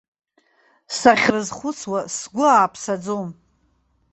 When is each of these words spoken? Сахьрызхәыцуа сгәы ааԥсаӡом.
Сахьрызхәыцуа 0.97 1.99
сгәы 2.15 2.45
ааԥсаӡом. 2.51 3.29